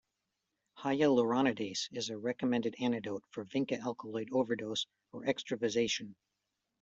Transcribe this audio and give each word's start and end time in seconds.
Hyaluronidase 0.79 1.87
is 1.91 2.09
a 2.09 2.17
recommended 2.17 2.73
antidote 2.79 3.23
for 3.29 3.45
vinca 3.45 3.79
alkaloid 3.79 4.29
ovderose 4.31 4.87
or 5.11 5.23
extravasation. 5.27 6.15